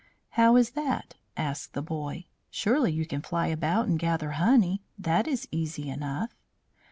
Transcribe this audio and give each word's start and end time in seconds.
"How 0.29 0.55
is 0.55 0.71
that?" 0.71 1.13
asked 1.37 1.73
the 1.73 1.81
boy. 1.83 2.25
"Surely 2.49 2.91
you 2.91 3.05
can 3.05 3.21
fly 3.21 3.45
about 3.49 3.87
and 3.87 3.99
gather 3.99 4.31
honey? 4.31 4.81
That 4.97 5.27
is 5.27 5.47
easy 5.51 5.91
enough." 5.91 6.35